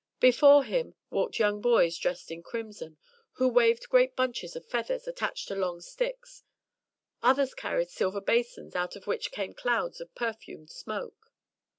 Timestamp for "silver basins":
7.91-8.75